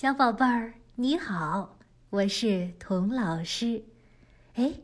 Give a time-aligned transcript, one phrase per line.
[0.00, 1.76] 小宝贝儿，你好，
[2.10, 3.82] 我是童老师。
[4.54, 4.74] 哎，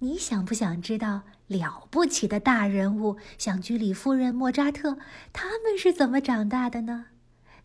[0.00, 4.98] 你想不想知道了不起的大人物，像居里夫人、莫扎特，
[5.32, 7.06] 他们是怎么长大的呢？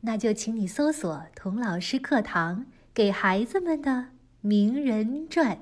[0.02, 4.10] 那就请你搜索“童老师课堂”给孩子们的
[4.42, 5.58] 名人传。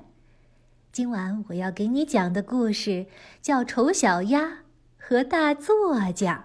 [0.92, 3.06] 今晚我要给你讲的故事
[3.40, 4.58] 叫《丑小鸭
[4.98, 6.44] 和大作家》。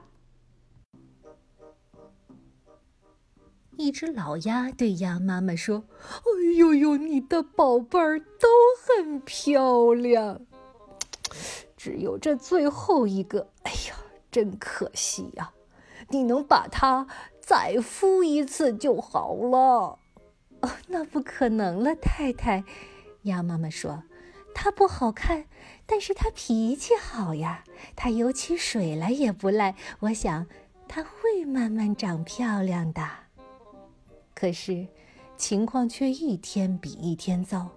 [3.78, 5.84] 一只老鸭对鸭妈妈说
[6.24, 8.48] ：“哎呦呦，你的宝贝儿都
[8.86, 10.42] 很漂亮，
[11.76, 13.96] 只有这最后一个，哎呀，
[14.32, 15.54] 真可惜呀！
[16.10, 17.08] 你能把它
[17.42, 20.00] 再孵一次就好了。
[20.62, 22.64] ”“哦，那不可能了，太太。”
[23.24, 24.04] 鸭妈妈说
[24.54, 25.46] ：“它不好看，
[25.86, 27.64] 但是它脾气好呀。
[27.96, 29.76] 它游起水来也不赖。
[30.02, 30.46] 我想，
[30.88, 33.23] 它会慢慢长漂亮的。”
[34.44, 34.86] 可是，
[35.38, 37.72] 情况却一天比一天糟，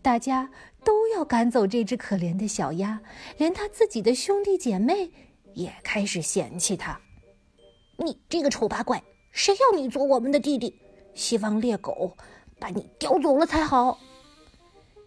[0.00, 0.48] 大家
[0.84, 3.00] 都要赶走这只可怜的小鸭，
[3.36, 5.10] 连他自己的兄弟姐妹
[5.54, 7.00] 也开始嫌弃他。
[7.96, 10.78] 你这个丑八怪，谁要你做我们的弟弟？
[11.14, 12.16] 希望猎狗
[12.60, 13.98] 把你叼走了才好。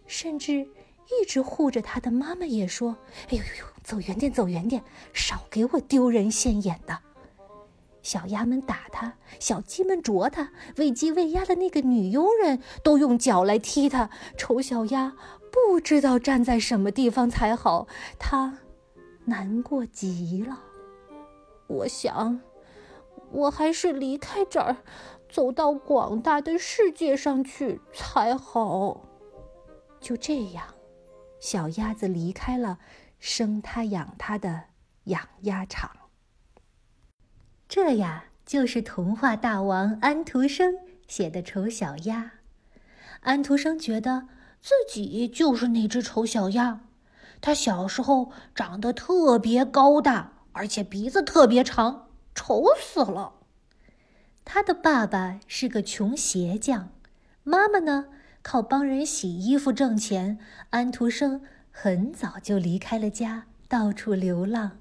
[0.06, 2.94] 甚至一直护着他的妈妈也说
[3.32, 6.98] ：“哎呦呦呦，走远点，走远点，少给我丢人现眼的。”
[8.02, 14.08] 小鸭们打它，小鸡们啄它，喂鸡喂鸭的那个女佣人都用脚来踢它。
[14.36, 15.14] 丑小鸭
[15.50, 17.86] 不知道站在什么地方才好，
[18.18, 18.60] 它
[19.26, 20.60] 难过极了。
[21.66, 22.40] 我想，
[23.30, 24.78] 我还是离开这儿，
[25.28, 29.02] 走到广大的世界上去才好。
[30.00, 30.64] 就这样，
[31.40, 32.78] 小鸭子离开了
[33.18, 34.62] 生它养它的
[35.04, 35.90] 养鸭场。
[37.68, 40.74] 这呀，就是童话大王安徒生
[41.06, 42.32] 写的《丑小鸭》。
[43.20, 44.26] 安徒生觉得
[44.62, 46.80] 自己就是那只丑小鸭。
[47.42, 53.34] 他小时候长得特别高大，而且鼻子特别长，丑死了。
[54.46, 56.88] 他的爸爸是个穷鞋匠，
[57.42, 58.06] 妈妈呢
[58.40, 60.38] 靠帮人洗衣服挣钱。
[60.70, 64.78] 安徒生很早就离开了家，到处流浪，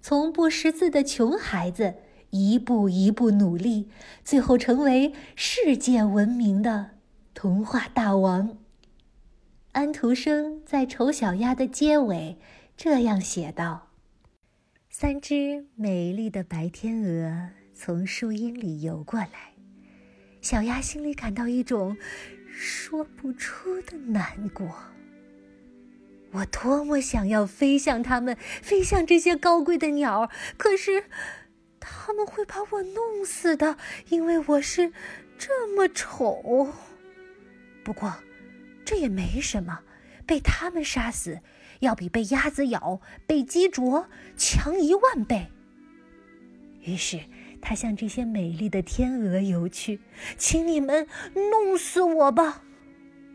[0.00, 1.96] 从不识字的穷孩子。
[2.36, 3.88] 一步一步努力，
[4.24, 6.90] 最后成为世界闻名的
[7.32, 8.58] 童话大王。
[9.70, 12.36] 安徒生在《丑小鸭》的结尾
[12.76, 13.90] 这样写道
[14.90, 19.54] ：“三只美丽的白天鹅从树荫里游过来，
[20.40, 21.96] 小鸭心里感到一种
[22.48, 24.74] 说不出的难过。
[26.32, 31.04] 我多么想要飞向它们，飞向这些高贵的鸟，可是……”
[31.84, 33.76] 他们会把我弄死的，
[34.08, 34.90] 因为我是
[35.36, 36.72] 这么丑。
[37.84, 38.14] 不过，
[38.86, 39.80] 这也没什么，
[40.26, 41.40] 被他们杀死，
[41.80, 45.48] 要比被鸭子咬、被鸡啄强一万倍。
[46.80, 47.20] 于是，
[47.60, 50.00] 他向这些美丽的天鹅游去，
[50.38, 52.62] 请你们弄死我吧！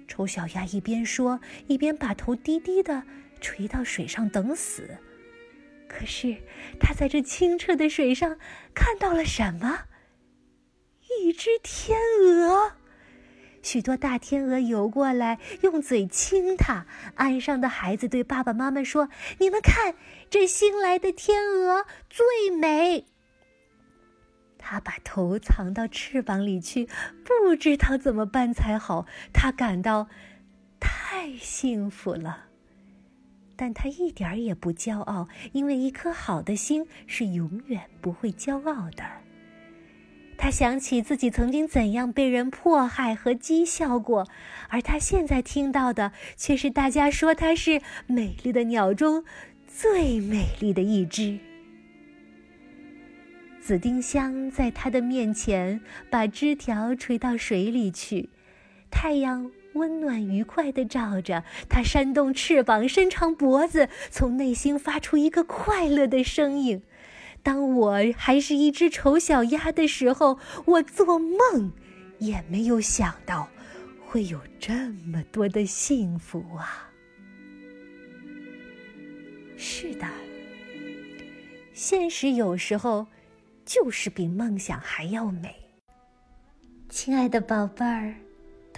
[0.07, 3.03] 丑小鸭一边说，一边把头低低的
[3.39, 4.97] 垂到水上等死。
[5.89, 6.37] 可是，
[6.79, 8.37] 他在这清澈的水上
[8.73, 9.85] 看到了什么？
[11.21, 12.73] 一只天鹅，
[13.63, 16.85] 许多大天鹅游过来，用嘴亲他。
[17.15, 19.95] 岸上的孩子对爸爸妈妈说：“你们看，
[20.29, 23.07] 这新来的天鹅最美。”
[24.59, 26.87] 他把头藏到翅膀里去，
[27.25, 29.07] 不知道怎么办才好。
[29.33, 30.07] 他感到
[30.79, 32.48] 太幸福了。
[33.61, 39.03] 但他一点也不骄傲，因为一颗好的心是永远不会骄傲的。
[40.37, 44.25] 他想起自己曾经怎样被人迫害和讥笑过，
[44.69, 49.25] 而他现在听到的却是大家说他是美丽的鸟中
[49.67, 51.37] 最美丽的一只。
[53.61, 58.29] 紫丁香在他的面前把枝条垂到水里去，
[58.89, 59.51] 太阳。
[59.73, 66.81] 温暖愉快地照着它，扇动翅膀，伸长脖子，从内心发出一个快乐的声音。
[67.41, 71.71] 当我还是一只丑小鸭的时候，我做梦
[72.17, 73.47] 也没有想到
[74.05, 74.73] 会有这
[75.05, 76.89] 么多的幸福啊！
[79.55, 80.07] 是的，
[81.73, 83.07] 现实有时候
[83.65, 85.55] 就是比梦想还要美。
[86.89, 88.15] 亲爱的宝贝儿。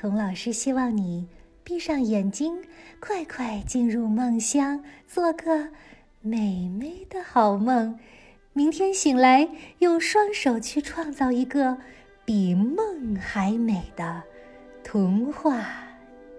[0.02, 1.28] 童老师希望你
[1.64, 2.56] 闭上眼睛，
[3.00, 5.68] 快快进入梦乡，做个
[6.22, 8.00] 美美的好梦，
[8.52, 11.78] 明天醒来用双手去创造一个
[12.26, 14.24] 比梦还美的
[14.84, 15.64] 童话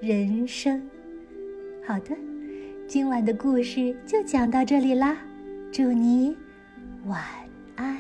[0.01, 0.91] 人生
[1.87, 2.17] 好的，
[2.89, 5.17] 今晚的故事就讲到这里啦，
[5.71, 6.37] 祝你
[7.05, 7.23] 晚
[7.77, 7.97] 安。